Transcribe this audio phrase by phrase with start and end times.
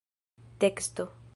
[0.59, 1.05] teksto